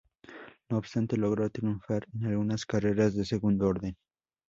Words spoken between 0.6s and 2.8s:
No obstante, logró triunfar en algunas